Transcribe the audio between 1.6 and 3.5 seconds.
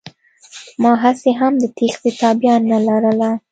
د تېښتې تابيا نه لرله.